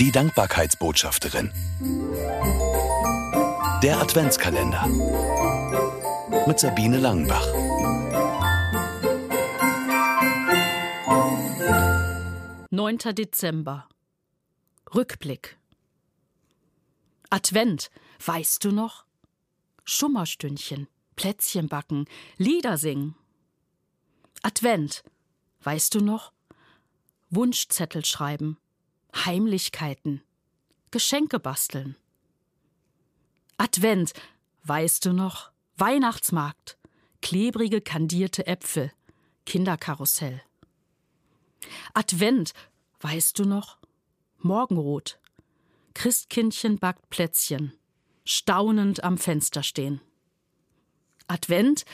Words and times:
Die 0.00 0.10
Dankbarkeitsbotschafterin. 0.10 1.52
Der 3.80 4.00
Adventskalender. 4.00 4.88
Mit 6.48 6.58
Sabine 6.58 6.98
Langenbach. 6.98 7.46
Neunter 12.70 13.12
Dezember. 13.12 13.88
Rückblick. 14.92 15.56
Advent, 17.30 17.92
weißt 18.26 18.64
du 18.64 18.72
noch? 18.72 19.04
Schummerstündchen, 19.84 20.88
Plätzchen 21.14 21.68
backen, 21.68 22.06
Lieder 22.36 22.78
singen. 22.78 23.14
Advent, 24.42 25.04
weißt 25.62 25.94
du 25.94 26.00
noch? 26.00 26.32
Wunschzettel 27.30 28.04
schreiben, 28.04 28.58
Heimlichkeiten, 29.14 30.22
Geschenke 30.90 31.38
basteln. 31.38 31.96
Advent, 33.56 34.12
weißt 34.64 35.04
du 35.04 35.12
noch? 35.12 35.50
Weihnachtsmarkt, 35.76 36.76
klebrige 37.22 37.80
kandierte 37.80 38.46
Äpfel, 38.46 38.92
Kinderkarussell. 39.46 40.42
Advent, 41.94 42.52
weißt 43.00 43.38
du 43.38 43.44
noch? 43.44 43.78
Morgenrot, 44.38 45.18
Christkindchen 45.94 46.78
backt 46.78 47.08
Plätzchen, 47.08 47.72
staunend 48.24 49.04
am 49.04 49.16
Fenster 49.16 49.62
stehen. 49.62 50.00
Advent, 51.28 51.84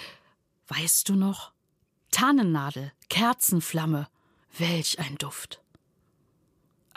weißt 0.68 1.08
du 1.08 1.14
noch? 1.14 1.52
Tannennadel, 2.10 2.92
Kerzenflamme, 3.08 4.08
welch 4.58 4.98
ein 4.98 5.16
Duft. 5.18 5.60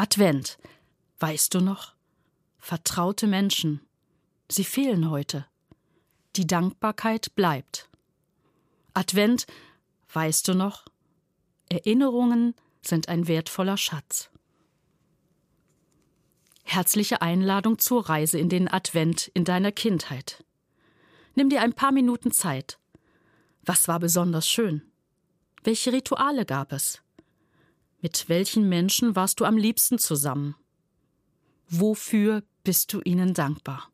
Advent, 0.03 0.57
weißt 1.19 1.53
du 1.53 1.61
noch? 1.61 1.93
Vertraute 2.59 3.25
Menschen, 3.25 3.79
sie 4.49 4.65
fehlen 4.65 5.09
heute. 5.09 5.45
Die 6.35 6.45
Dankbarkeit 6.45 7.33
bleibt. 7.35 7.87
Advent, 8.93 9.47
weißt 10.11 10.45
du 10.49 10.55
noch? 10.55 10.83
Erinnerungen 11.69 12.53
sind 12.81 13.07
ein 13.07 13.29
wertvoller 13.29 13.77
Schatz. 13.77 14.29
Herzliche 16.65 17.21
Einladung 17.21 17.79
zur 17.79 18.09
Reise 18.09 18.37
in 18.39 18.49
den 18.49 18.67
Advent 18.67 19.29
in 19.33 19.45
deiner 19.45 19.71
Kindheit. 19.71 20.43
Nimm 21.33 21.47
dir 21.47 21.61
ein 21.61 21.71
paar 21.71 21.93
Minuten 21.93 22.33
Zeit. 22.33 22.77
Was 23.61 23.87
war 23.87 24.01
besonders 24.01 24.49
schön? 24.49 24.81
Welche 25.63 25.93
Rituale 25.93 26.45
gab 26.45 26.73
es? 26.73 27.02
Mit 28.03 28.27
welchen 28.27 28.67
Menschen 28.67 29.15
warst 29.15 29.39
du 29.39 29.45
am 29.45 29.55
liebsten 29.55 29.97
zusammen? 29.97 30.55
Wofür 31.69 32.43
bist 32.65 32.91
du 32.91 32.99
ihnen 33.01 33.33
dankbar? 33.33 33.87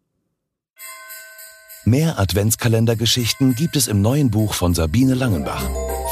Mehr 1.86 2.18
Adventskalendergeschichten 2.18 3.54
gibt 3.54 3.76
es 3.76 3.88
im 3.88 4.02
neuen 4.02 4.32
Buch 4.32 4.56
von 4.56 4.74
Sabine 4.74 5.14
Langenbach. 5.14 5.64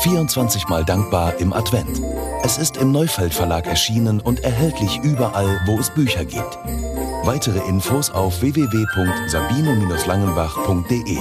24 0.04 0.68
Mal 0.68 0.86
dankbar 0.86 1.40
im 1.40 1.54
Advent. 1.54 2.00
Es 2.44 2.60
ist 2.60 2.78
im 2.78 2.92
Neufeld 2.92 3.34
Verlag 3.34 3.66
erschienen 3.66 4.20
und 4.20 4.42
erhältlich 4.42 5.00
überall, 5.00 5.60
wo 5.66 5.80
es 5.80 5.92
Bücher 5.92 6.24
gibt. 6.24 6.56
Weitere 7.24 7.68
Infos 7.68 8.12
auf 8.12 8.42
www.sabine-langenbach.de 8.42 11.18